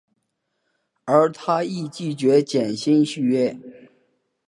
[1.05, 3.55] 而他亦拒绝减薪续约。